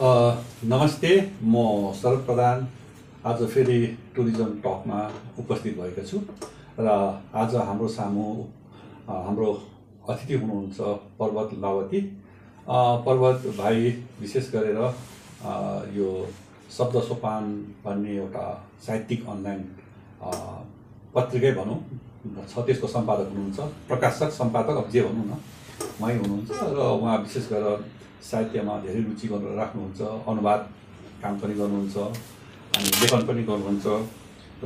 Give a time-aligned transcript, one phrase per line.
[0.00, 1.08] नमस्ते
[1.42, 2.66] म शरद प्रधान।
[3.26, 3.78] आज फेरि
[4.16, 5.00] टुरिज्म टकमा
[5.38, 6.18] उपस्थित भएको छु
[6.78, 6.86] र
[7.34, 8.26] आज हाम्रो सामु
[9.08, 9.48] हाम्रो
[10.08, 10.78] अतिथि हुनुहुन्छ
[11.18, 12.00] पर्वत लावती।
[13.06, 13.90] पर्वत भाइ
[14.20, 14.78] विशेष गरेर
[15.98, 16.08] यो
[16.78, 17.50] शब्द सोपान
[17.84, 18.46] भन्ने एउटा
[18.86, 19.60] साहित्यिक अनलाइन
[21.14, 21.78] पत्रिकै भनौँ
[22.46, 23.58] छ त्यसको सम्पादक हुनुहुन्छ।
[23.90, 25.42] प्रकाशक सम्पादक अब जे भनौँ न
[26.00, 27.86] उहाँ हुनुहुन्छ र उहाँ विशेष गरेर
[28.22, 30.60] साहित्यमा धेरै रुचि गर्नु राख्नुहुन्छ अनुवाद
[31.22, 31.96] काम पनि गर्नुहुन्छ
[32.76, 33.86] अनि लेखन पनि गर्नुहुन्छ।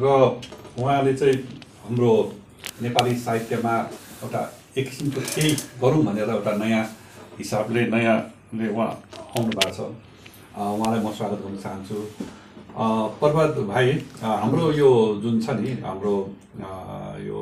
[0.03, 0.05] र
[0.81, 1.37] उहाँले चाहिँ
[1.85, 2.13] हाम्रो
[2.83, 3.75] नेपाली साहित्यमा
[4.25, 4.43] एउटा
[4.79, 5.51] एक किसिमको केही
[5.83, 6.85] गरौँ भनेर एउटा नयाँ
[7.39, 8.91] हिसाबले नयाँले उहाँ
[9.37, 9.81] आउनु भएको छ।
[10.57, 11.97] उहाँलाई म स्वागत गर्न चाहन्छु।
[12.73, 12.85] अ,
[13.21, 13.87] पर्वत भाइ
[14.25, 14.89] हाम्रो यो
[15.23, 16.15] जुन छ नि हाम्रो
[17.29, 17.41] यो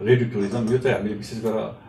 [0.00, 1.83] रेडियो टुरिज्म यो चाहिँ हामीले विशेष गरेर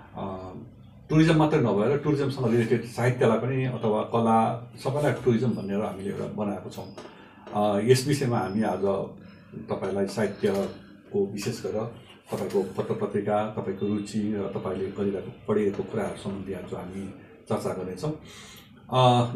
[1.10, 4.38] टुरिज्म मात्रै नभएर टुरिज्मसँग रिलेटेड साहित्यलाई पनि अथवा कला
[4.84, 6.88] सबैलाई टुरिज्म भनेर हामीले एउटा बनाएको छौँ।
[7.86, 8.86] यस विषयमा हामी आज
[9.70, 11.86] तपाईँलाई साहित्यको विशेष गरेर
[12.32, 17.04] तपाईँको पत्र पत्रिका तपाईँको रुचि र तपाईँले गरिरहेको पढिरहेको कुराहरू सम्बन्धी आज हामी
[17.50, 18.14] चर्चा गर्नेछौँ।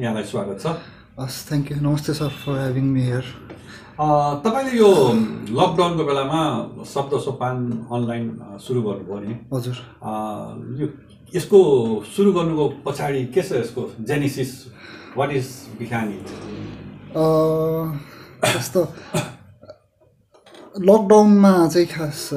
[0.02, 0.74] यहाँलाई स्वागत छ।
[1.22, 3.26] हस् थ्याङ्क यू नमस्ते sir for having me here
[4.42, 4.90] तपाईँले यो
[5.54, 6.42] लकडाउनको बेलामा
[6.94, 7.56] शब्द सोपान
[7.94, 8.26] अनलाइन
[8.58, 9.34] सुरु गर्नुभयो नि?
[9.54, 9.78] हजुर।
[10.82, 10.88] यो
[11.36, 11.60] यसको
[12.16, 14.52] सुरु गर्नुको पछाडि के छ यसको जेनेसिस
[15.18, 15.48] वाट इज
[15.80, 16.18] बिहानी
[17.16, 17.86] अह,
[18.56, 18.82] जस्तो
[20.90, 22.30] लकडाउनमा चाहिँ खास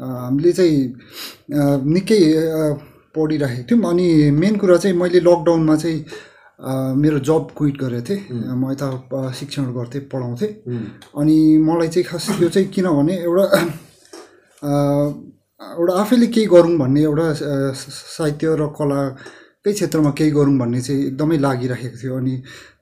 [0.00, 0.78] हामीले चाहिँ
[1.94, 2.20] निकै
[3.14, 5.98] पढिराखेको थियौँ। अनि मेन कुरा चाहिँ मैले लकडाउनमा चाहिँ
[7.02, 8.20] मेरो जब क्विट गरेको थिएँ।
[8.58, 10.52] म यता शिक्षण गर्थेँ पढाउँथेँ।
[11.20, 13.44] अनि मलाई चाहिँ खास यो चाहिँ किनभने एउटा
[15.60, 17.26] एउटा आफैले केही गरौँ भन्ने एउटा
[17.78, 22.34] साहित्य र कलाकै क्षेत्रमा केही गरौँ भन्ने चाहिँ एकदमै लागिराखेको थियो। अनि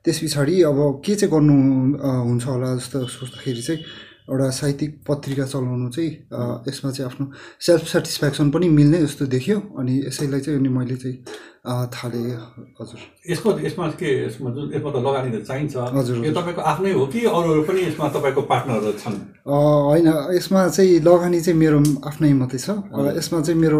[0.05, 1.56] त्यस पछाडि अब के चाहिँ गर्नु
[2.01, 3.81] हुन्छ होला जस्तो सोच्दाखेरि चाहिँ
[4.31, 6.11] एउटा साहित्यिक पत्रिका चलाउनु चाहिँ
[6.69, 7.27] यसमा चाहिँ आफ्नो
[7.67, 11.17] सेल्फ सेटिस्फ्याक्सन पनि मिल्ने जस्तो देखियो। अनि यसैलाई चाहिँ अनि मैले चाहिँ
[11.63, 12.30] थालेँ।
[12.80, 16.92] हजुर। यसको यसमा के यसमा जुन यसमा त लगानी त चाहिन्छ। हजुर, यो तपाईँको आफ्नै
[16.98, 19.17] हो कि अरूहरू पनि यसमा तपाईँको पार्टनरहरू छन्?
[19.46, 20.08] होइन
[20.39, 22.69] यसमा चाहिँ लगानी चाहिँ मेरो आफ्नै मात्रै छ।
[23.19, 23.79] यसमा चाहिँ मेरो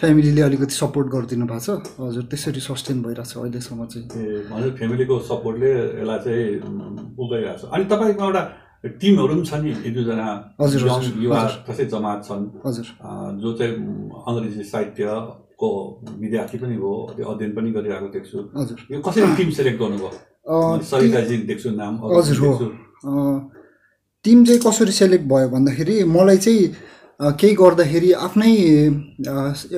[0.00, 4.72] फ्यामिलीले अलिकति सपोर्ट गरिदिनु भएको छ। हजुर त्यसरी सस्टेन भइरहेको छ अहिलेसम्म चाहिँ। ए हजुर
[4.76, 6.44] फ्यामिलीको सपोर्टले यसलाई चाहिँ
[7.16, 8.42] पुगाइरहेको छ। अनि तपाईँको एउटा
[8.84, 10.28] टिमहरू पनि छ नि एक दुईजना
[10.60, 12.44] यङ युवा। कसै जमात छन्
[13.42, 13.74] जो चाहिँ
[14.26, 15.68] अङ्ग्रेजी साहित्यको
[16.22, 18.38] विद्यार्थी पनि हो त्यो अध्ययन पनि गरिरहेको देख्छु
[18.90, 22.50] यो कसरी टिम सेलेक्ट गर्नुभयो सरिताजी देख्छु नाम हजुर हो
[24.24, 26.66] टिम चाहिँ कसरी सेलेक्ट भयो भन्दाखेरि मलाई चाहिँ
[27.22, 28.50] केही गर्दाखेरि आफ्नै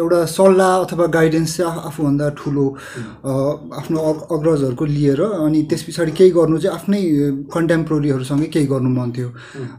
[0.01, 2.65] एउटा सल्लाह अथवा गाइडेन्स चाहिँ आफूभन्दा ठुलो
[3.81, 7.01] आफ्नो अग- अग्रजहरूको लिएर अनि त्यस पछाडि केही गर्नु चाहिँ आफ्नै
[7.55, 9.29] कन्टेम्पोरेरीहरूसँगै केही गर्नु मन थियो।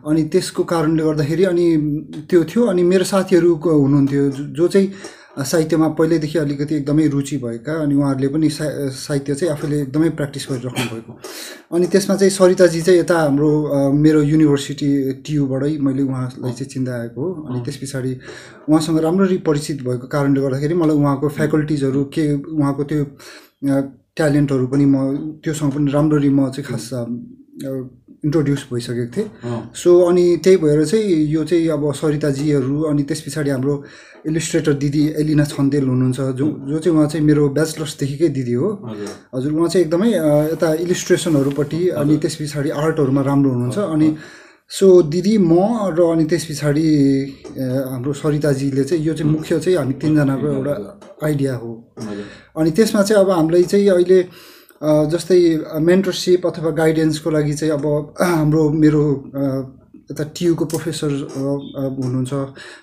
[0.09, 1.65] अनि त्यसको कारणले गर्दाखेरि अनि
[2.29, 4.23] त्यो थियो अनि मेरो साथीहरू हुनुहुन्थ्यो
[4.57, 4.87] जो- चाहिँ
[5.35, 10.85] साहित्यमा पहिल्यैदेखि अलिकति एकदमै रुचि भएका अनि उहाँहरूले पनि साहित्य चाहिँ आफूले एकदमै प्र्याक्टिस गरिराख्नु
[10.95, 11.11] भएको।
[11.75, 13.49] अनि त्यसमा चाहिँ सरिताजी चाहिँ यता हाम्रो
[13.91, 14.89] मेरो युनिभर्सिटी
[15.25, 18.11] टियुबाटै मैले उहाँलाई चाहिँ चिन्दा आएको हो। अनि त्यस पछाडि
[18.69, 22.25] उहाँसँग राम्ररी परिचित भएको कारणले गर्दाखेरि मलाई उहाँको फ्याकल्टिजहरू के
[22.55, 23.03] उहाँको त्यो
[24.15, 24.95] ट्यालेन्टहरू पनि म
[25.43, 26.87] त्योसँग पनि राम्ररी म चाहिँ खास
[28.25, 29.27] इन्ट्रोड्युस भइसकेको थिएँ।
[29.73, 33.75] सो अनि त्यही भएर चाहिँ यो चाहिँ अब सरिताजीहरू अनि त्यस पछाडि हाम्रो
[34.25, 38.69] इलिस्ट्रेटर दिदी एलिना छन्देल हुनुहुन्छ जो जो चाहिँ उहाँ चाहिँ मेरो ब्याचलर्सदेखिकै दिदी हो।
[39.33, 40.09] हजुर। उहाँ चाहिँ एकदमै
[40.51, 44.09] यता इलिस्ट्रेसनहरूपट्टि अनि त्यस पछाडि आर्टहरूमा राम्रो हुनुहुन्छ। अनि
[44.65, 45.53] सो दिदी म
[45.93, 46.87] र अनि त्यस पछाडि
[47.53, 50.73] हाम्रो सरिताजीले चाहिँ यो चाहिँ मुख्य चाहिँ हामी तिनजनाको एउटा
[51.21, 51.71] आइडिया हो।
[52.57, 54.19] अनि त्यसमा चाहिँ अब हामीलाई चाहिँ अहिले
[54.81, 55.39] जस्तै
[55.81, 57.85] मेन्टरसिप अथवा गाइडेन्सको लागि चाहिँ अब
[58.21, 59.03] हाम्रो मेरो
[60.11, 62.33] यता टियुको प्रोफेसर हुनुहुन्छ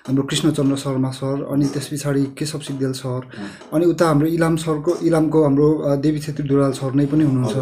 [0.07, 3.21] हाम्रो कृष्णचन्द्र शर्मा सर अनि त्यस पछाडि केशव सिग्देल सर।
[3.73, 5.67] अनि उता हाम्रो इलाम सरको इलामको हाम्रो
[6.03, 7.55] देवी छेत्री दुराल सर नै पनि हुनुहुन्छ।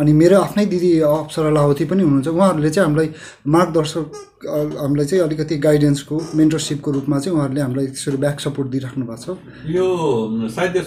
[0.00, 3.08] अनि मेरो आफ्नै दिदी अप्सरा लावती पनि हुनुहुन्छ। उहाँहरूले चाहिँ हामीलाई
[3.46, 4.06] मार्गदर्शक
[4.46, 9.36] हामीलाई चाहिँ अलिकति गाइडेन्सको मेन्टरसिपको रूपमा चाहिँ उहाँहरूले हामीलाई त्यसरी ब्याक सपोर्ट दिइराख्नु भएको छ।
[9.76, 9.86] यो
[10.56, 10.80] साहित्य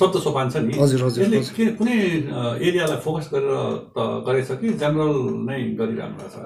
[0.00, 1.24] शब्द सोपान छ नि हजुर, हजुर,
[1.78, 1.96] कुनै
[2.68, 3.52] एरियालाई फोकस गरेर
[3.92, 5.14] त गरेछ कि जेनरल
[5.48, 6.36] नै गरिरहनु भएको छ?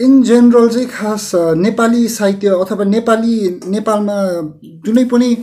[0.00, 3.34] इन जेनरल चाहिँ खास नेपाली साहित्य अथवा नेपाली
[3.68, 4.16] नेपालमा
[4.86, 5.36] जुनै पनि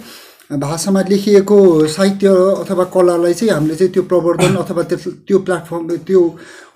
[0.52, 1.58] भाषामा लेखिएको
[1.88, 2.28] साहित्य
[2.62, 6.22] अथवा कलालाई चाहिँ हामीले चाहिँ त्यो प्रवर्धन अथवा त्यस त्यो प्लेटफर्म त्यो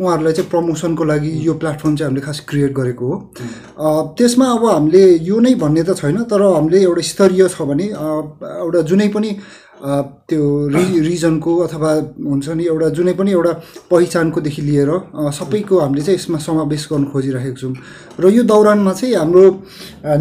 [0.01, 5.03] उहाँहरूलाई चाहिँ प्रमोसनको लागि यो प्लेटफर्म चाहिँ हामीले खास क्रिएट गरेको हो। त्यसमा अब हामीले
[5.27, 9.35] यो नै भन्ने त छैन तर हामीले एउटा स्तरीय छ भने एउटा जुनै पनि
[9.75, 11.91] त्यो रि रिजनको अथवा
[12.31, 13.53] हुन्छ नि एउटा जुनै पनि एउटा
[13.91, 14.91] पहिचानकोदेखि लिएर
[15.35, 17.73] सबैको हामीले चाहिँ यसमा समावेश गर्नु खोजिरहेको छौँ।
[18.19, 19.43] र यो दौरानमा चाहिँ हाम्रो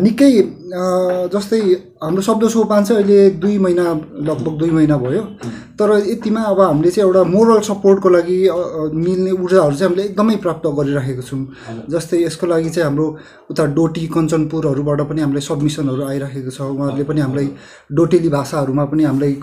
[0.02, 0.32] निकै
[1.30, 1.60] जस्तै
[2.04, 3.84] हाम्रो शब्द सोपान चाहिँ अहिले दुई महिना
[4.28, 5.22] लगभग दुई महिना भयो।
[5.80, 8.38] तर यतिमा अब हामीले चाहिँ एउटा मोरल सपोर्टको लागि
[8.94, 11.40] मिल्ने ऊर्जाहरू चाहिँ हामीले एकदमै प्राप्त गरिराखेको छौँ।
[11.90, 13.06] जस्तै यसको लागि चाहिँ हाम्रो
[13.50, 17.48] उता डोटी कञ्चनपुरहरूबाट पनि हामीलाई सब्मिसनहरू आइराखेको छ। उहाँहरूले पनि हामीलाई
[17.90, 19.34] डोटेली भाषाहरूमा पनि हामीलाई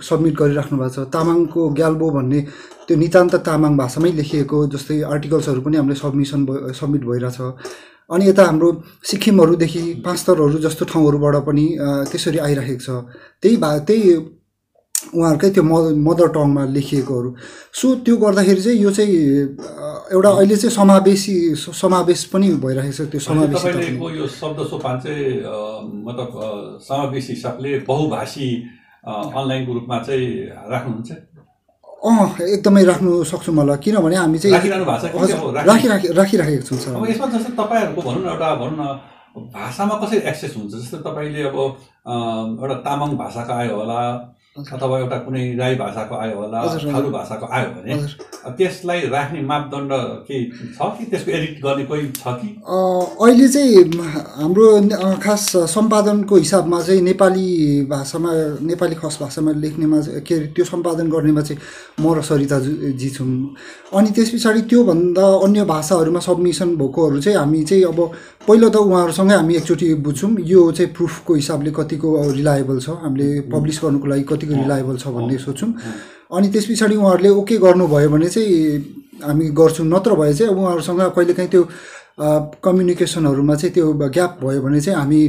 [0.00, 2.40] सब्मिट गरिराख्नु भएको छ। तामाङको ग्याल्बो भन्ने
[2.86, 6.40] त्यो नितान्त तामाङ भाषामै लेखिएको जस्तै आर्टिकल्सहरू पनि हामीलाई सब्मिसन
[6.80, 7.38] सब्मिट भइरहेछ।
[8.10, 8.68] अनि यता हाम्रो
[9.10, 11.66] सिक्किमहरूदेखि पाँचतरहरू जस्तो ठाउँहरूबाट पनि
[12.10, 12.88] त्यसरी आइरहेको छ।
[13.42, 14.10] त्यही भा त्यही
[15.14, 15.74] उहाँहरूकै त्यो म
[16.06, 17.30] मदर टङमा लेखिएकोहरू।
[17.74, 19.14] सो त्यो गर्दाखेरि चाहिँ यो चाहिँ
[20.14, 21.34] एउटा अहिले चाहिँ समावेशी
[21.82, 23.68] समावेश पनि भइरहेको छ त्यो समावेशी
[24.18, 25.26] यो शब्द सोपान चाहिँ
[26.06, 26.28] मतलब
[26.88, 28.48] समावेशी हिसाबले बहुभाषी
[29.06, 30.26] अनलाइनको रूपमा चाहिँ
[30.72, 31.10] राख्नुहुन्छ?
[31.96, 35.90] अँ एकदमै राख्नु सक्छौँ होला किनभने हामी चाहिँ राखिरहनु भएको छ कि हजुर अब राखि-
[35.90, 38.84] राखिराखि राखिराखेको छौँ सर। अब यसमा जस्तै तपाईँहरूको भनौँ न एउटा भनौँ न
[39.56, 40.72] भाषामा कसरी एक्सेस हुन्छ?
[40.76, 41.56] जस्तै तपाईँले अब
[42.62, 44.00] एउटा तामाङ भाषाको आयो होला
[44.56, 46.60] अथवा एउटा कुनै राई भाषाको आयो होला।
[46.92, 47.92] थारू भाषाको आयो भने
[48.56, 49.92] त्यसलाई राख्ने मापदण्ड
[50.28, 50.36] के
[50.76, 52.48] छ कि त्यसको एडिट गर्ने कोही छ कि?
[52.64, 53.84] अहिले चाहिँ
[54.40, 54.66] हाम्रो
[55.24, 55.44] खास
[55.76, 57.46] सम्पादनको हिसाबमा चाहिँ नेपाली
[57.92, 58.30] भाषामा
[58.70, 61.60] नेपाली खस भाषामा लेख्नेमा के अरे त्यो सम्पादन गर्नेमा चाहिँ
[62.00, 63.28] म र सरिता जु- जी छौँ।
[63.98, 67.98] अनि त्यस पछाडि त्योभन्दा अन्य भाषाहरूमा सबमिसन भएकोहरू चाहिँ हामी चाहिँ अब
[68.46, 72.08] पहिलो त उहाँहरूसँगै हामी एकचोटि बुझ्छौँ यो चाहिँ प्रुफको हिसाबले कतिको
[72.38, 75.70] रिलायबल छ हामीले पब्लिस गर्नुको लागि कतिको रिलायबल छ भन्ने सोच्छौँ।
[76.30, 78.54] अनि त्यस पछाडि उहाँहरूले ओके गर्नुभयो भने चाहिँ
[79.26, 81.62] हामी गर्छौँ नत्र भए चाहिँ अब उहाँहरूसँग कहिलेकाहीँ त्यो
[82.62, 85.20] कम्युनिकेसनहरूमा चाहिँ त्यो ग्याप भयो भने चाहिँ हामी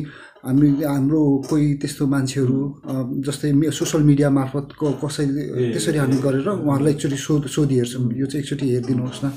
[0.45, 2.57] हामी हाम्रो कोही त्यस्तो मान्छेहरू
[3.27, 3.49] जस्तै
[3.79, 8.41] सोसियल मिडिया मार्फत को कसैले ए, त्यसरी हामी गरेर उहाँहरूलाई एकचोटि सोध सोधिहेर्छौँ यो चाहिँ
[8.43, 9.27] एकचोटि हेरिदिनुहोस् न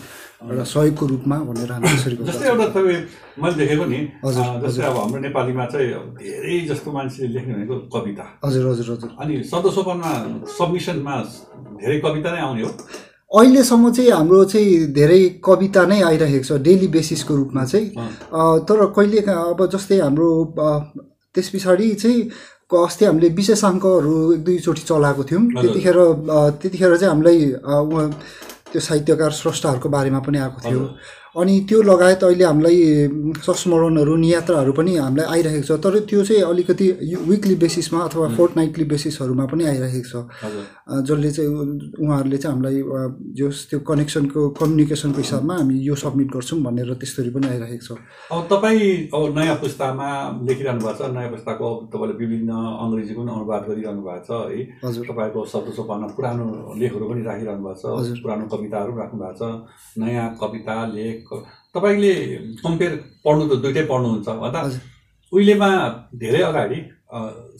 [0.40, 3.00] एउटा सहयोगको रूपमा भनेर हामी त्यसरी जस्तै गर्छौँ एउटा तपाईँ
[3.42, 5.88] मैले देखेको नि हजुर, जस्तै अब हाम्रो नेपालीमा चाहिँ
[6.20, 10.10] धेरै जस्तो मान्छेले लेख्ने भनेको कविता। हजुर हजुर हजुर। अनि शब्दसोपानमा
[10.58, 11.14] सबमिसनमा
[11.80, 12.70] धेरै कविता नै आउने हो।
[13.30, 17.88] अहिलेसम्म चाहिँ हाम्रो चाहिँ धेरै कविता नै आइरहेको छ डेली बेसिसको रूपमा चाहिँ।
[18.66, 20.28] तर कहिले अब जस्तै हाम्रो
[21.34, 22.20] त्यस पछाडि चाहिँ
[22.70, 25.98] अस्ति हामीले विशेषाङ्कहरू एक दुईचोटि चलाएको थियौँ। त्यतिखेर
[26.58, 27.38] त्यतिखेर चाहिँ हामीलाई
[28.70, 30.80] त्यो साहित्यकार स्रष्टाहरूको बारेमा पनि आएको थियो।
[31.30, 32.78] अनि त्यो लगायत अहिले हामीलाई
[33.46, 36.86] संस्मरणहरू नियात्राहरू पनि हामीलाई आइरहेको छ। तर त्यो चाहिँ अलिकति
[37.30, 40.14] विकली बेसिसमा अथवा फोर्थ नाइटली बेसिसहरूमा पनि आइरहेको छ।
[41.06, 41.50] जसले चाहिँ
[42.02, 42.82] उहाँहरूले चाहिँ हामीलाई
[43.38, 47.98] जस त्यो कनेक्सनको कम्युनिकेसनको हिसाबमा हामी यो सब्मिट गर्छौँ भनेर त्यस्तरी पनि आइरहेको छ।
[48.34, 50.08] अब तपाईँ अब नयाँ पुस्तामा
[50.50, 54.60] लेखिरहनु भएको छ। नयाँ पुस्ताको अब तपाईँले विभिन्न अङ्ग्रेजीको पनि अनुवाद गरिरहनु भएको छ है।
[54.82, 59.38] हजुर। तपाईँको शब्द सोपानमा पुरानो लेखहरू पनि राखिरहनु भएको। छ। पुरानो कविताहरू पनि राख्नु भएको
[59.38, 61.19] छ। नयाँ कविता लेख
[61.74, 62.12] तपाईँले
[62.64, 62.92] कम्पेयर
[63.24, 64.60] पढ्नु त दुइटै पढ्नुहुन्छ भन्दा।
[65.32, 65.70] उहिलेमा
[66.22, 66.78] धेरै अगाडि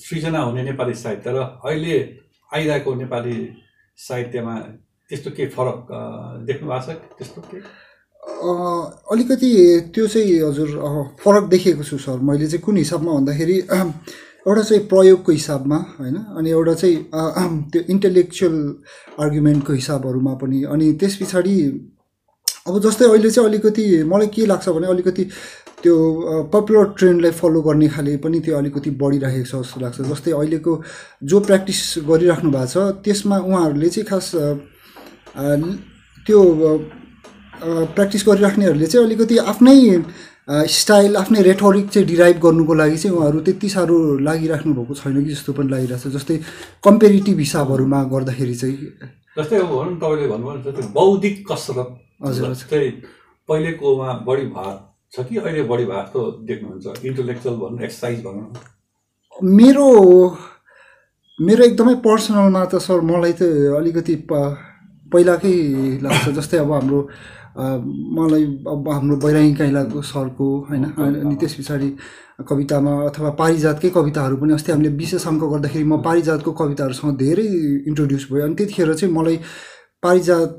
[0.05, 1.97] सृजना हुने नेपाली साहित्य र अहिले
[2.51, 3.37] आइरहेको नेपाली
[3.99, 4.55] साहित्यमा
[5.11, 5.79] त्यस्तो के फरक
[6.49, 7.59] देख्नु भएको छ त्यस्तो के
[9.13, 9.51] अलिकति
[9.95, 10.71] त्यो चाहिँ हजुर
[11.23, 13.57] फरक देखेको छु सर। मैले चाहिँ कुन हिसाबमा भन्दाखेरि
[14.41, 16.17] एउटा चाहिँ प्रयोगको हिसाबमा होइन?
[16.39, 16.97] अनि एउटा चाहिँ
[17.71, 18.57] त्यो इन्टेलेक्चुअल
[19.21, 21.55] आर्गुमेन्टको हिसाबहरूमा पनि। अनि त्यस पछाडि
[22.69, 25.25] अब जस्तै अहिले चाहिँ अलिकति मलाई के लाग्छ भने अलिकति
[25.83, 25.97] त्यो
[26.53, 30.73] पपुलर ट्रेन्डलाई फलो गर्ने खाले पनि त्यो अलिकति बढिरहेको छ जस्तो लाग्छ। जस्तै अहिलेको
[31.25, 34.27] जो प्र्याक्टिस गरिराख्नु भएको छ त्यसमा उहाँहरूले चाहिँ खास
[36.27, 36.41] त्यो
[37.97, 39.79] प्र्याक्टिस गरिराख्नेहरूले चाहिँ अलिकति आफ्नै
[40.51, 43.97] स्टाइल आफ्नै रेटोरिक चाहिँ डिराइभ गर्नुको लागि चाहिँ उहाँहरू त्यति साह्रो
[44.29, 46.37] लागिराख्नु भएको छैन कि जस्तो पनि लागिरहेको छ जस्तै
[46.85, 48.77] कम्पेरिटिभ हिसाबहरूमा गर्दाखेरि चाहिँ
[49.39, 51.91] जस्तै अब भनौँ तपाईँले भन्नुभयो बौद्धिक कसरत
[52.21, 52.55] हजुर,
[53.49, 54.75] पहिलेकोमा बढी भार
[55.13, 58.47] छ कि अहिले बढी भार जस्तो देख्नुहुन्छ। इन्टलेक्चुअल भनौँ एक्सर्साइज भनौँ।
[59.59, 59.89] मेरो
[61.39, 63.43] मेरो एकदमै पर्सनलमा त सर मलाई त
[63.77, 64.33] अलिकति प
[65.13, 65.55] पहिलाकै
[66.05, 67.01] लाग्छ जस्तै अब हाम्रो
[68.17, 71.89] मलाई अब हाम्रो बैरागी काइलाको सरको होइन अनि त्यस पछाडि
[72.49, 77.47] कवितामा अथवा पारिजातकै कविताहरू पनि अस्ति हामीले विशेष अङ्क गर्दाखेरि म पारिजातको कविताहरूसँग धेरै
[77.91, 79.37] इन्ट्रोड्युस भयो अनि त्यतिखेर चाहिँ मलाई
[80.03, 80.51] पारिजात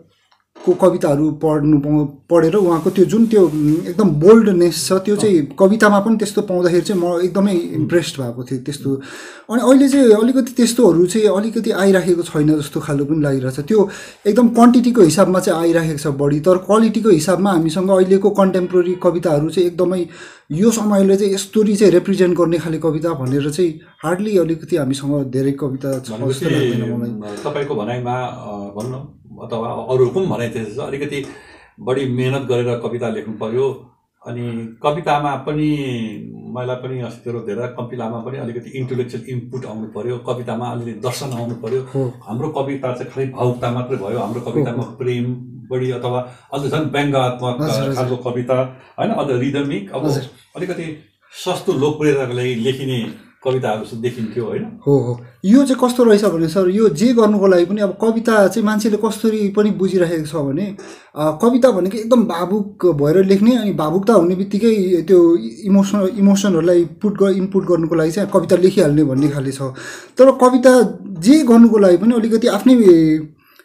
[0.65, 3.41] को कविताहरू पढ्नु पाउ- पढेर उहाँको त्यो जुन त्यो
[3.89, 8.61] एकदम बोल्डनेस छ त्यो चाहिँ कवितामा पनि त्यस्तो पाउँदाखेरि चाहिँ म एकदमै इम्प्रेस्ड भएको थिएँ
[8.65, 8.89] त्यस्तो।
[9.51, 13.79] अनि अहिले चाहिँ अलिकति त्यस्तोहरू चाहिँ अलिकति आइराखेको छैन जस्तो खालको पनि लागिरहेछ। त्यो
[14.29, 19.67] एकदम क्वान्टिटीको हिसाबमा चाहिँ आइराखेको छ बढी तर क्वालिटीको हिसाबमा हामीसँग अहिलेको कन्टेम्पोरेरी कविताहरू चाहिँ
[19.69, 20.01] एकदमै
[20.61, 23.71] यो समयले चाहिँ यस्तोरी चाहिँ रिप्रेजेन्ट गर्ने खाले कविता भनेर चाहिँ
[24.03, 28.15] हार्डली अलिकति हामीसँग धेरै कविता छ जस्तो लाग्दैन मलाई। तपाईँको भनाइमा
[28.77, 29.01] भनौँ
[29.43, 31.25] अथवा अरूहरूको पनि भनाइ त्यसो छ। अलिकति
[31.79, 33.67] बढी मेहनत गरेर कविता लेख्नु पर्यो
[34.23, 34.43] अनि
[34.83, 35.69] कवितामा पनि
[36.55, 41.55] मलाई पनि अस्तितिर धेरै कवितामा पनि अलिकति इन्टेलेक्चुअल इनपुट आउनु पर्यो। कवितामा अलिकति दर्शन आउनु
[41.63, 45.25] पर्यो। हो। हाम्रो कविता चाहिँ खालि भावुकता मात्रै भयो। हाम्रो कवितामा प्रेम
[45.71, 46.19] बढी अथवा
[46.53, 47.57] अझ झन् व्यङ्गात्मक।
[47.97, 48.57] खालको कविता
[48.99, 49.11] होइन?
[49.11, 50.05] अझ रिदमिक अब।
[50.55, 50.85] अलिकति
[51.33, 52.99] सस्तो लोकप्रियताको लागि लेखिने
[53.43, 54.65] कविताहरू देखिन्थ्यो होइन?
[54.87, 58.35] हो हो। यो चाहिँ कस्तो रहेछ भने सर यो जे गर्नुको लागि पनि अब कविता
[58.47, 60.65] चाहिँ मान्छेले कस्तरी पनि बुझिराखेको छ भने
[61.41, 65.19] कविता भनेको एकदम भावुक भएर लेख्ने अनि भावुकता हुने बित्तिकै त्यो
[65.65, 69.73] इमोसन इमोसनहरूलाई पुट ग इनपुट गर्नुको लागि चाहिँ कविता लेखिहाल्ने भन्ने खाले छ।
[70.17, 70.71] तर कविता
[71.19, 72.75] जे गर्नुको लागि पनि अलिकति आफ्नै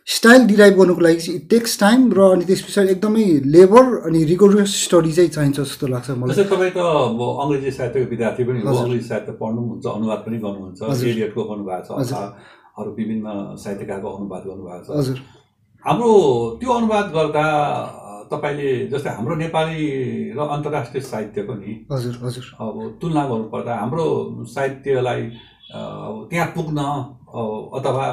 [0.06, 4.22] स्टाइल डिराइभ गर्नुको लागि चाहिँ इट टेक्स टाइम र अनि त्यस पछाडि एकदमै लेबर अनि
[4.24, 8.70] रिगोरियस स्टडी चाहिँ चाहिन्छ जस्तो लाग्छ मलाई। तपाईँ त अब अङ्ग्रेजी साहित्यको विद्यार्थी पनि हो।
[8.70, 12.14] अङ्ग्रेजी साहित्य पढ्नुहुन्छ अनुवाद पनि गर्नुहुन्छ हजुर। एलियटको गर्नुभएको छ
[12.78, 13.26] अरू विभिन्न
[13.58, 15.18] साहित्यकारको अनुवाद गर्नुभएको छ। हजुर।
[15.84, 16.10] हाम्रो
[16.60, 17.46] त्यो अनुवाद गर्दा
[18.30, 19.82] तपाईँले जस्तै हाम्रो नेपाली
[20.38, 24.06] र अन्तर्राष्ट्रिय साहित्यको नि हजुर हजुर। अब तुलना गर्नुपर्दा हाम्रो
[24.54, 25.22] साहित्यलाई
[25.74, 26.78] अब त्यहाँ पुग्न
[27.74, 28.06] अथवा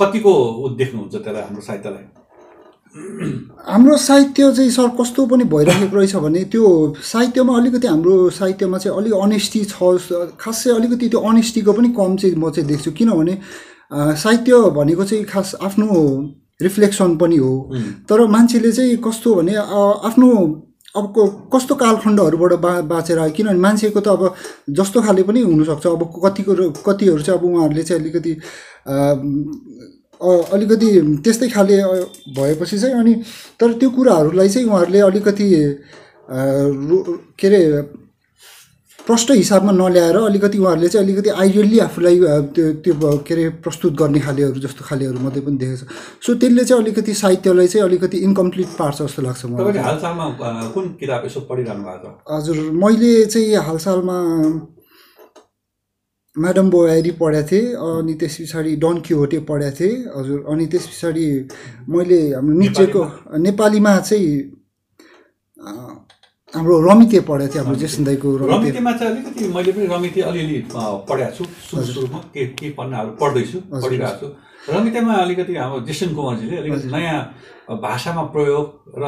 [0.00, 0.32] कतिको
[0.78, 2.04] देख्नुहुन्छ त्यसलाई हाम्रो साहित्यलाई?
[3.66, 6.64] हाम्रो साहित्य चाहिँ सर कस्तो पनि भइरहेको रहेछ भने त्यो
[7.02, 9.74] साहित्यमा अलिकति हाम्रो साहित्यमा चाहिँ अलिक अनेस्टी छ
[10.40, 13.34] खास अलिकति त्यो अनेस्टीको पनि कम चाहिँ म चाहिँ देख्छु। किनभने
[14.22, 15.88] साहित्य भनेको चाहिँ खास आफ्नो
[16.62, 17.52] रिफ्लेक्सन पनि हो।
[18.08, 20.30] तर मान्छेले चाहिँ कस्तो भने आफ्नो
[20.94, 23.32] अब क- कस्तो कालखण्डहरूबाट बा बाँचेर आयो?
[23.36, 24.22] किनभने मान्छेको त अब
[24.78, 26.52] जस्तो खाले पनि हुनसक्छ। अब कतिको
[26.88, 28.32] कतिहरू चाहिँ अब उहाँहरूले चाहिँ अलिकति
[30.56, 30.88] अलिकति
[31.24, 31.76] त्यस्तै खाले
[32.38, 33.14] भएपछि चाहिँ अनि
[33.60, 35.48] तर त्यो कुराहरूलाई चाहिँ उहाँहरूले अलिकति
[37.40, 37.60] के अरे
[39.06, 42.16] प्रष्ट हिसाबमा नल्याएर अलिकति उहाँहरूले चाहिँ अलिकति आइडियल्ली आफूलाई
[42.56, 46.64] त्यो त्यो के अरे प्रस्तुत गर्ने खालेहरू जस्तो खालेहरू मात्रै पनि देखेको छ। सो त्यसले
[46.64, 50.26] चाहिँ अलिकति साहित्यलाई चाहिँ अलिकति इन्कम्प्लिट पार्छ जस्तो लाग्छ मलाई। हालसालमा
[50.74, 52.32] कुन किताब यसो पढिरहनु भएको छ?
[52.32, 54.16] हजुर मैले चाहिँ हालसालमा
[56.36, 61.26] म्याडम बोयारी पढाएको थिएँ अनि त्यस पछाडि डन क्युहोटे पढाएको थिएँ। हजुर अनि त्यस पछाडि
[61.92, 63.02] मैले हाम्रो निचेको
[63.38, 64.32] नेपालीमा चाहिँ
[66.54, 70.58] हाम्रो रमिते पढाएको थिएँ हाम्रो जेसन दाईको रमिते। रमितेमा चाहिँ अलिकति मैले पनि रमिते अलिअलि
[70.70, 76.56] पढाएको छु। सुरु सुरुमा के के पन्नाहरू पढ्दैछु। पढिरहेको छु। रमितेमा अलिकति हाम्रो जेसन कुमारजीले
[76.56, 77.18] अलिकति नयाँ
[77.82, 78.66] भाषामा प्रयोग
[79.02, 79.04] र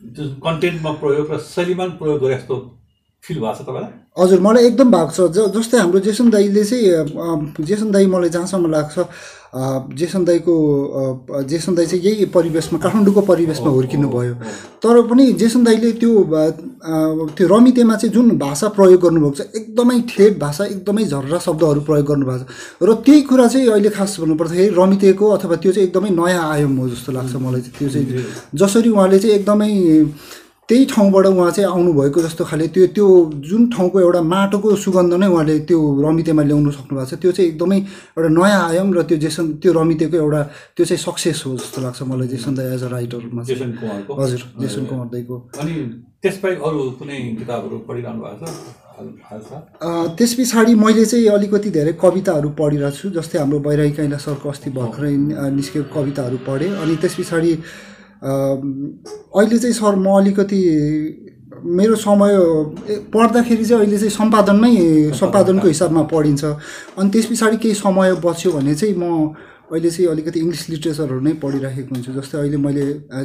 [0.00, 2.56] जुन कन्टेन्टमा प्रयोग र शैलीमा प्रयोग गरे जस्तो
[3.24, 3.92] फिल भएको छ तपाईँलाई?
[4.18, 8.70] हजुर मलाई एकदम भएको छ। ज जस्तै हाम्रो जेसन दाईले चाहिँ जेसन दाई मलाई जहाँसम्म
[8.74, 8.98] लाग्छ
[9.52, 10.54] जेसन दाईको
[11.44, 14.34] जेसन दाई चाहिँ यही परिवेशमा काठमाडौँको परिवेशमा हुर्किनु भयो।
[14.80, 16.12] तर पनि जेसन दाईले त्यो
[17.36, 22.06] त्यो रमितेमा चाहिँ जुन भाषा प्रयोग गर्नुभएको छ एकदमै ठेट भाषा एकदमै झर्रा शब्दहरू प्रयोग
[22.06, 26.44] गर्नुभएको छ। र त्यही कुरा चाहिँ अहिले खास भन्नुपर्दाखेरि रमितेको अथवा त्यो चाहिँ एकदमै नयाँ
[26.48, 28.24] आयाम हो जस्तो लाग्छ मलाई चाहिँ। त्यो चाहिँ
[28.56, 29.70] जसरी उहाँले चाहिँ एकदमै
[30.68, 33.06] त्यही ठाउँबाट उहाँ चाहिँ आउनुभएको जस्तो खाले त्यो त्यो
[33.48, 37.50] जुन ठाउँको एउटा माटोको सुगन्ध नै उहाँले त्यो रमितेमा ल्याउनु सक्नु भएको छ त्यो चाहिँ
[37.50, 37.78] एकदमै
[38.16, 40.42] एउटा नयाँ आयाम र त्यो जेसन त्यो रमितेको एउटा
[40.76, 45.06] त्यो चाहिँ सक्सेस हो जस्तो लाग्छ मलाई जेसन दाई एज अ राइटरमा हजुर जेसन कुमार
[45.12, 45.74] दाईको। अनि
[46.22, 49.52] त्यसबाहेक अरू कुनै किताबहरू पढिरहनु भएको छ?
[50.16, 54.70] त्यस पछाडि मैले चाहिँ अलिकति धेरै कविताहरू पढिरहेको छु जस्तै हाम्रो बैरागी कैला सरको अस्ति
[54.78, 55.14] भर्खरै
[55.58, 57.52] निस्केको कविताहरू पढेँ। अनि त्यस पछाडि
[58.22, 60.60] अहिले चाहिँ सर म अलिकति
[61.62, 62.32] मेरो समय
[63.14, 64.72] पढ्दाखेरि चाहिँ अहिले चाहिँ सम्पादनमै
[65.20, 66.44] सम्पादनको हिसाबमा पढिन्छ।
[66.98, 69.34] अनि त्यस पछाडि केही समय बच्यो भने चाहिँ म
[69.72, 73.24] अहिले चाहिँ अलिकति इङ्ग्लिस लिट्रेचरहरू नै पढिराखेको हुन्छु जस्तै अहिले मैले अँ,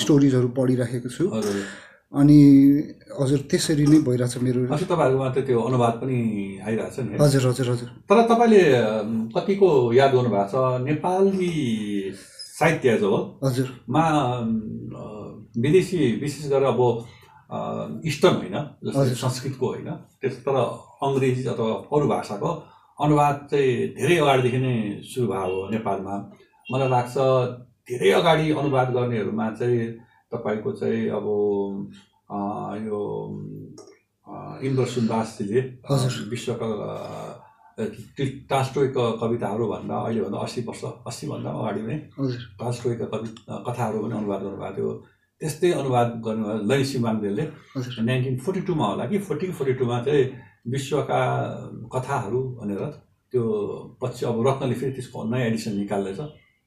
[0.00, 1.24] स्टोरिजहरू पढिराखेको छु।
[2.08, 2.38] अनि
[3.20, 6.18] हजुर त्यसरी नै भइरहेछ मेरो। तपाईँहरूकोमा त त्यो अनुवाद पनि
[6.66, 7.16] आइरहेछ नि?
[7.20, 8.62] हजुर हजुर हजुर। तर तपाईँले
[9.36, 10.54] कतिको याद गर्नुभएको छ?
[10.88, 11.52] नेपाली
[12.58, 13.10] साहित्य जो
[14.98, 15.02] अ,
[15.64, 16.80] विदेशी विशेष गरेर अब
[18.04, 19.88] इस्टर्न होइन जस्तै। संस्कृतको होइन
[20.20, 20.56] त्यस तर
[21.06, 22.50] अङ्ग्रेजी अथवा अरू भाषाको
[22.98, 24.74] अनुवाद चाहिँ धेरै अगाडिदेखि नै
[25.10, 26.14] सुरु भएको हो नेपालमा
[26.66, 27.16] मलाई लाग्छ
[27.88, 29.80] धेरै अगाडि अनुवाद गर्नेहरूमा चाहिँ
[30.32, 31.26] तपाईँको चाहिँ अब
[32.88, 33.00] यो
[34.66, 35.60] इन्द्र सुन्दासजीले।
[36.30, 36.66] विश्वका
[37.78, 41.96] टास्टोयको कविताहरू भन्दा अहिलेभन्दा अस्सी वर्ष अस्सीभन्दा अगाडि नै
[42.58, 43.28] टास्टोयका कवि
[43.66, 44.90] कथाहरू पनि अनुवाद गर्नुभएको थियो।
[45.40, 47.44] त्यस्तै अनुवाद गर्नुभयो सिमानदेलले
[47.76, 50.24] हजुर। नाइन्टिन फोर्टी टूमा होला कि फोर्टी फोर्टी टूमा चाहिँ
[50.74, 51.20] विश्वका
[51.94, 52.82] कथाहरू भनेर
[53.32, 53.42] त्यो
[54.02, 56.20] पछि अब रत्नले फेरि त्यसको नयाँ एडिसन निकाल्दैछ।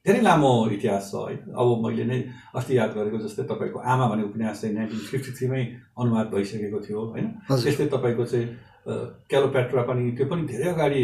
[0.06, 2.18] धेरै लामो इतिहास छ है। अब मैले नै
[2.56, 5.62] अस्ति याद गरेको जस्तै तपाईँको आमा भन्ने उपन्यास चाहिँ नाइन्टिन फिफ्टी थ्रीमै
[6.00, 8.46] अनुवाद भइसकेको थियो होइन। त्यस्तै तपाईँको चाहिँ
[8.86, 11.02] क्यालोपेट्रा पनि त्यो पनि धेरै अगाडि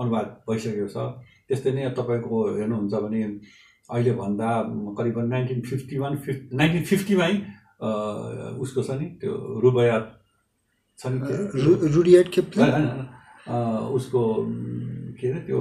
[0.00, 0.96] अनुवाद भइसकेको छ।
[1.48, 3.20] त्यस्तै नै तपाईँको हेर्नुहुन्छ भने
[3.90, 4.48] अहिले भन्दा
[4.98, 7.32] करिबन नाइन्टिन फिफ्टी वान फिफ् नाइन्टिन फिफ्टीमै
[8.62, 9.96] उसको छ नि त्यो रुबया
[10.98, 11.18] छ नि
[13.96, 14.22] उसको
[15.18, 15.60] के अरे त्यो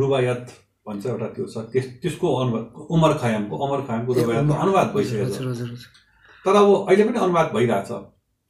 [0.00, 0.44] रुबायत
[0.86, 2.64] भन्छ एउटा त्यो छ। त्यस त्यसको अनुवाद
[2.94, 5.38] उमर खयामको उमर खयामको रुबायतको अनुवाद भइसकेको छ।
[6.44, 7.90] तर अब अहिले पनि अनुवाद भइरहेछ।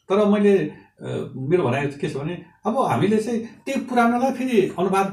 [0.08, 0.54] तर मैले
[1.50, 2.34] मेरो भनाइ के छ भने
[2.66, 5.06] अब हामीले चाहिँ त्यही पुरानोलाई फेरि अनुवाद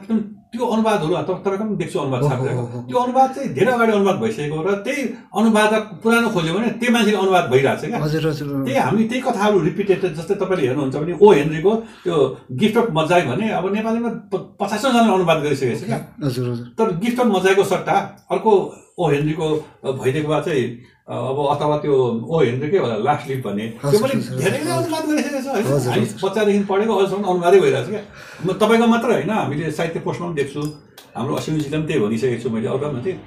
[0.54, 4.58] त्यो अनुवादहरू त- तपाईँको पनि देख्छु अनुवाद छापिरहेको। त्यो अनुवाद चाहिँ धेरै अगाडि अनुवाद भइसकेको
[4.64, 5.02] र त्यही
[5.40, 9.58] अनुवादक पुरानो खोज्यो भने त्यही मान्छेले अनुवाद भइरहेछ क्या। हजुर हजुर त्यही हामी त्यही कथाहरू
[9.70, 11.72] रिपिटेड जस्तै तपाईँले हेर्नुहुन्छ भने ओ हेनरीको
[12.06, 12.16] त्यो
[12.62, 14.10] गिफ्ट अफ मजाई भने अब नेपालीमा
[14.62, 17.98] पचासौँजनाले अनुवाद गरिसकेको छ क्या। हजुर हजुर। तर गिफ्ट अफ मजाईको सट्टा
[18.32, 18.52] अर्को
[18.94, 19.48] ओ हेनरीको
[20.00, 20.64] भइदिएको भए चाहिँ
[21.08, 21.94] अब अथवा त्यो
[22.26, 26.06] ओ हेनरीकै होला लास्ट लिभ भन्ने त्यो पनि हजुर, धेरैले अनुवाद गरिसकेको छ होइन हामी।
[26.24, 28.04] बच्चादेखि पढेको अहिलेसम्म अनुवादै भइरहेको छ क्या
[28.46, 30.62] म तपाईँको मात्र होइन हामीले साहित्य पोस्टमा पनि देख्छु
[31.18, 33.18] हाम्रो असिमजीले पनि त्यही भनिसकेको छु मैले अरूमा चाहिँ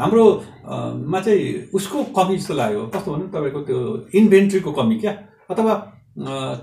[0.00, 0.24] हाम्रो
[0.64, 0.74] अ,
[1.12, 1.44] मा चाहिँ
[1.76, 3.78] उसको कमी जस्तो लाग्यो कस्तो भन्नु तपाईँको त्यो
[4.20, 5.12] इन्भेन्ट्रीको कमी क्या
[5.52, 5.72] अथवा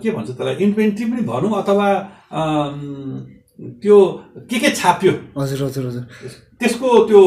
[0.02, 1.88] के भन्छ त्यसलाई इन्भेन्ट्री पनि भनौँ अथवा
[3.84, 3.98] त्यो
[4.50, 6.04] के के छाप्यो हजुर हजुर हजुर
[6.62, 7.22] त्यसको त्यो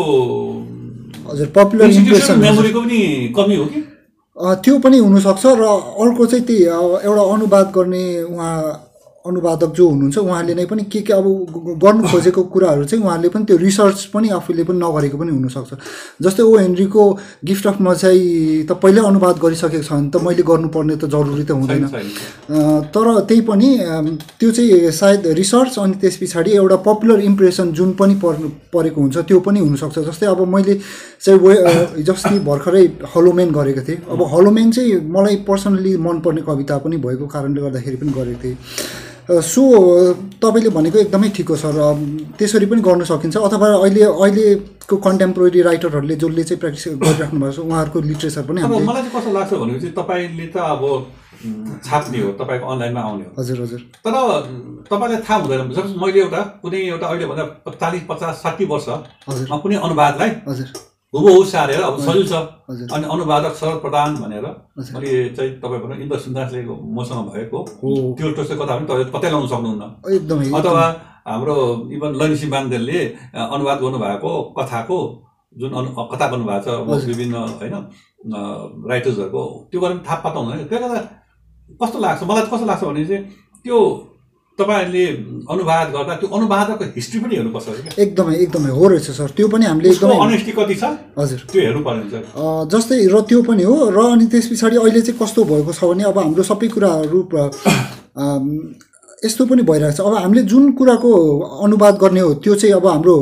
[1.31, 3.01] हजुर पपुलर इम्प्रेसन मेमोरीको पनि
[3.37, 3.81] कमी हो कि?
[4.63, 5.63] त्यो पनि हुनसक्छ र
[6.03, 6.63] अर्को चाहिँ त्यही
[7.05, 8.57] एउटा अनुवाद गर्ने उहाँ
[9.29, 11.27] अनुवादक जो हुनुहुन्छ उहाँले नै पनि के के अब
[11.83, 15.73] गर्नु खोजेको कुराहरू चाहिँ उहाँले पनि त्यो रिसर्च पनि आफूले पनि नगरेको पनि हुनसक्छ।
[16.23, 17.03] जस्तै ओ हेनरीको
[17.45, 18.21] गिफ्ट अफ मचाई
[18.69, 21.85] त पहिल्यै अनुवाद गरिसकेको छ भने त मैले गर्नुपर्ने त जरुरी त हुँदैन।
[22.95, 23.69] तर त्यही पनि
[24.39, 29.17] त्यो चाहिँ सायद रिसर्च अनि त्यस पछाडि एउटा पपुलर इम्प्रेसन जुन पनि पर्नु परेको हुन्छ
[29.29, 30.75] त्यो पनि हुनसक्छ। जस्तै अब मैले
[31.25, 36.79] चाहिँ वे अ, हिजोअस्ति भर्खरै हलोमेन गरेको थिएँ। अब हलोमेन चाहिँ मलाई पर्सनली मनपर्ने कविता
[36.85, 38.57] पनि भएको कारणले गर्दाखेरि पनि गरेको थिएँ।
[39.27, 39.63] सो
[40.43, 41.77] तपाईँले भनेको एकदमै ठिक हो सर।
[42.39, 47.59] त्यसरी पनि गर्न सकिन्छ। अथवा अहिले अहिलेको कन्टेम्पोरेरी राइटरहरूले जसले चाहिँ प्र्याक्टिस गरिराख्नु भएको छ
[47.67, 50.83] उहाँहरूको लिट्रेचर पनि मलाई चाहिँ कस्तो लाग्छ भनेपछि तपाईँले त अब
[51.87, 54.15] छाप्ने हो तपाईँको अनलाइनमा आउने हो। हजुर हजुर। तर
[54.91, 55.61] तपाईँलाई थाहा हुँदैन।
[56.01, 57.45] मैले एउटा कुनै एउटा अहिले भन्दा
[57.83, 60.69] चालिस पचास साठी हजुर। कुनै अनुवादलाई हजुर।
[61.17, 62.35] हुबहु सारेर अब सजिलो छ।
[62.95, 64.45] अनि अनुवादक शरद प्रधान भनेर
[64.95, 66.61] मैले चाहिँ तपाईँ भन्नु इन्द्र सुन्दासले
[66.99, 67.59] मसँग भएको
[68.19, 69.85] त्यो टोस्टको कथा पनि तपाईँले पत्तै लगाउन सक्नुहुन्न।
[70.17, 70.85] एकदमै अथवा
[71.31, 71.57] हाम्रो
[71.97, 72.99] इभन लनिसी बान्देलले
[73.35, 74.99] अ, अनुवाद गर्नुभएको कथाको
[75.57, 77.75] जुन अनु कथा गर्नुभएको छ। विभिन्न होइन
[78.91, 81.01] राइटर्सहरूको त्यो गरेर थाहा पाता हुँदैन त्यसले गर्दा
[81.81, 82.21] कस्तो लाग्छ?
[82.31, 83.23] मलाई कस्तो लाग्छ भने चाहिँ
[83.65, 83.79] त्यो
[84.59, 85.05] तपाईँहरूले
[85.53, 89.89] अनुवाद गर्दा त्यो अनुवादको हिस्ट्री पनि हेर्नुपर्छ एकदमै एकदमै हो रहेछ सर। त्यो पनि हामीले
[89.93, 90.85] एकदमै अनेस्टी कति छ?
[91.19, 92.25] हजुर। त्यो हेर्नु पर्ने हुन्छ
[92.73, 96.05] जस्तै र त्यो पनि हो र अनि त्यस पछाडि अहिले चाहिँ कस्तो भएको छ भने
[96.09, 97.21] अब हाम्रो सबै कुराहरू
[99.25, 101.11] यस्तो पनि भइरहेको छ। अब हामीले जुन कुराको
[101.65, 103.15] अनुवाद गर्ने हो त्यो चाहिँ अब हाम्रो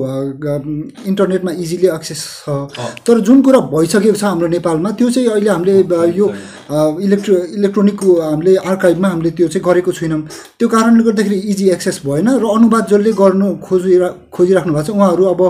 [1.07, 2.51] इन्टरनेटमा इजिली एक्सेस छ।
[3.07, 5.75] तर जुन कुरा भइसकेको छ हाम्रो नेपालमा त्यो चाहिँ अहिले हामीले
[6.19, 6.27] यो
[6.71, 10.21] इलेक्ट्रो इलेक्ट्रोनिकको हामीले आर्काइभमा हामीले त्यो चाहिँ गरेको छैनौँ।
[10.59, 15.25] त्यो कारणले गर्दाखेरि इजी एक्सेस भएन र अनुवाद जसले गर्नु खोजिरा खोजिराख्नु भएको छ उहाँहरू
[15.25, 15.41] अब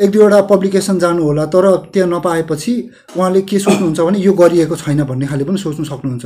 [0.00, 2.72] एक दुईवटा पब्लिकेसन जानु होला तर त्यहाँ नपाएपछि
[3.16, 6.24] उहाँले के सोच्नुहुन्छ भने यो गरिएको छैन भन्ने खाले पनि सोच्नु सक्नुहुन्छ।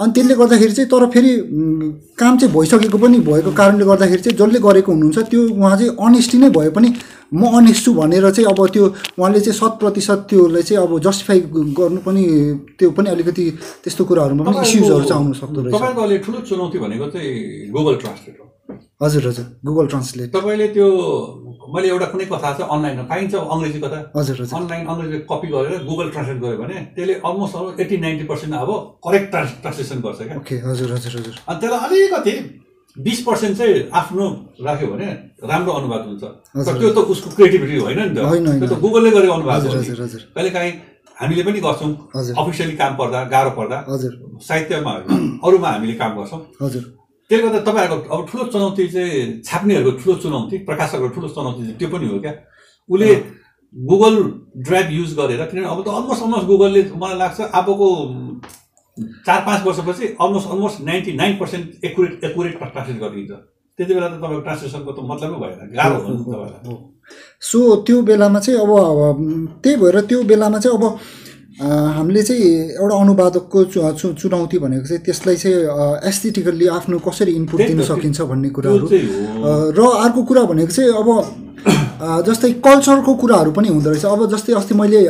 [0.00, 1.32] अनि त्यसले गर्दाखेरि चाहिँ तर फेरि
[2.20, 6.38] काम चाहिँ भइसकेको पनि भएको कारणले गर्दाखेरि चाहिँ जसले गरेको हुनुहुन्छ त्यो उहाँ चाहिँ अनेस्टी
[6.38, 6.88] नै भए पनि
[7.32, 8.84] म अनेस्ट छु भनेर चाहिँ अब त्यो
[9.18, 11.38] उहाँले चाहिँ शत प्रतिशत त्योलाई चाहिँ अब जस्टिफाई
[11.78, 12.24] गर्नु पनि
[12.78, 13.44] त्यो पनि अलिकति
[13.84, 17.32] त्यस्तो कुराहरूमा पनि इस्युजहरू चाहिँ आउनु सक्दो रहेछ। तपाईँको अहिले ठुलो चुनौती भनेको चाहिँ
[17.76, 18.44] गुगल ट्रान्सलेट हो।
[19.02, 20.86] हजुर हजुर। गुगल ट्रान्सलेट तपाईँले त्यो
[21.74, 23.98] मैले एउटा कुनै कथा छ अनलाइनमा पाइन्छ अङ्ग्रेजी कथा?
[24.16, 28.54] हजुर हजुर। अनलाइन अङ्ग्रेजी कपी गरेर गुगल ट्रान्सलेट गऱ्यो भने त्यसले अलमोस्ट एट्टी नाइन्टी पर्सेन्ट
[28.56, 28.70] अब
[29.04, 32.34] करेक्ट ट्रान्स ट्रान्सलेसन गर्छ क्या। ओके हजुर हजुर हजुर। अनि त्यसलाई अलिकति
[32.98, 34.26] बिस पर्सेन्ट चाहिँ आफ्नो
[34.66, 35.06] राख्यो भने
[35.50, 36.24] राम्रो अनुवाद हुन्छ।
[36.66, 39.70] तर। त्यो त उसको क्रिएटिभिटी होइन नि त। त्यो त गुगलले गरेको अनुवाद हो
[40.34, 40.72] कहिले काहीँ
[41.20, 41.90] हामीले पनि गर्छौँ
[42.38, 43.78] अफिसियली काम पर्दा गाह्रो पर्दा
[44.48, 44.92] साहित्यमा
[45.46, 46.82] अरूमा हामीले काम गर्छौँ। हजुर।
[47.30, 51.88] त्यसले गर्दा तपाईँहरूको अब ठुलो चुनौती चाहिँ छाप्नेहरूको ठुलो चुनौती प्रकाशकहरूको ठुलो चुनौती चाहिँ त्यो
[51.92, 52.32] पनि हो क्या।
[52.88, 53.08] उसले
[53.74, 54.14] गुगल
[54.66, 57.88] ड्राइभ युज गरेर किनभने अब त अलमोस्ट अलमोस्ट गुगलले मलाई लाग्छ अबको
[59.26, 63.32] चार पाँच वर्षपछि almost almost ninety nine percent accurate accurate translate गरिदिन्छ
[63.78, 66.76] त्यति बेला त तपाईँको ट्रान्सलेसनको त मतलबै भएन गाह्रो नि तपाईँलाई।
[67.40, 68.70] सो त्यो बेलामा चाहिँ अब
[69.62, 70.84] त्यही भएर त्यो बेलामा चाहिँ अब
[71.58, 73.64] हामीले चाहिँ एउटा अनुवादकको
[74.14, 75.58] चुनौती भनेको चाहिँ त्यसलाई चाहिँ
[76.08, 78.86] एस्थेटिकल्ली आफ्नो कसरी इनपुट दिन सकिन्छ भन्ने कुराहरू।
[79.74, 81.08] र अर्को कुरा भनेको चाहिँ अब
[82.26, 85.00] जस्तै कल्चरको कुराहरू पनि हुँदो रहेछ। अब जस्तै अस्ति मैले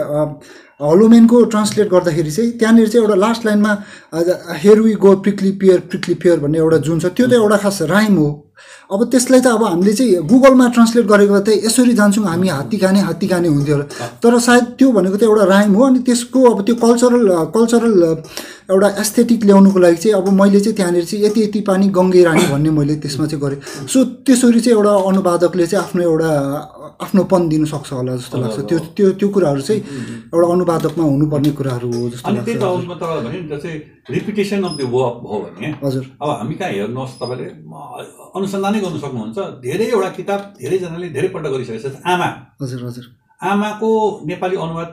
[0.81, 3.73] हलोमेनको ट्रान्सलेट गर्दाखेरि चाहिँ त्यहाँनिर चाहिँ एउटा लास्ट लाइनमा
[4.63, 7.83] here we go prickly pear prickly pear भन्ने एउटा जुन छ त्यो त एउटा खास
[7.91, 8.29] राइम हो।
[8.93, 13.01] अब त्यसलाई त अब हामीले चाहिँ गुगलमा ट्रान्सलेट गरेको त यसरी जान्छौँ हामी हात्ती खाने
[13.11, 13.83] हात्ती खाने हुन्थ्यो र
[14.23, 17.27] तर सायद त्यो भनेको त एउटा राइम हो अनि त्यसको अब त्यो कल्चरल
[17.59, 18.03] कल्चरल
[18.71, 22.47] एउटा एस्थेटिक ल्याउनुको लागि चाहिँ अब मैले चाहिँ त्यहाँनिर चाहिँ यति यति पानी गङ्गे रानी
[22.55, 23.61] भन्ने मैले त्यसमा चाहिँ गरेँ।
[23.93, 26.31] सो त्यसरी चाहिँ एउटा अनुवादकले चाहिँ आफ्नो एउटा
[27.05, 29.81] आफ्नोपन दिनु सक्छ होला जस्तो लाग्छ। त्यो त्यो त्यो कुराहरू चाहिँ
[30.35, 33.73] एउटा अनुवादकमा हुनुपर्ने कुराहरू हो जस्तो अनि त्यही त म तपाईँलाई भने नि जस्तै
[34.13, 37.47] रिपिटेसन अफ द वर्क भयो भने हजुर। अब हामी कहाँ हेर्नुहोस् तपाईँले
[38.37, 42.29] अनुसन्धानै गर्नु सक्नुहुन्छ धेरैवटा किताब धेरैजनाले धेरैपल्ट गरिसकेको छ आमा।
[42.61, 43.05] हजुर हजुर।
[43.41, 43.91] आमाको
[44.29, 44.91] नेपाली अनुवाद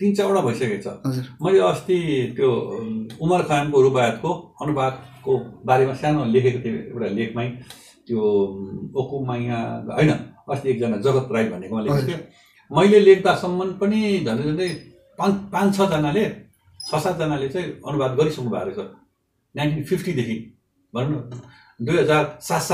[0.00, 1.98] तिन चारवटा भइसकेको छ। हजुर। मैले अस्ति
[2.36, 2.48] त्यो
[3.20, 4.30] उमर खयामको रुबायतको
[4.62, 5.32] अनुवादको
[5.68, 7.46] बारेमा सानो लेखेको थिएँ एउटा लेखमै
[8.08, 8.20] त्यो
[8.96, 9.58] ओकुमाया
[9.92, 10.10] होइन
[10.48, 12.20] अस्ति एकजना जगत राई भन्नेकोमा लेखेको थिएँ
[12.70, 14.68] मैले लेख्दासम्म पनि झन्डै झन्डै
[15.18, 16.24] पाँच पाँच छजनाले
[16.80, 18.90] छ सातजनाले चाहिँ अनुवाद गरिसक्नु भएको रहेछ।
[19.54, 20.36] नाइन्टिन फिफ्टीदेखि
[20.94, 21.40] भनौँ न
[21.80, 22.70] दुई हजार सात सात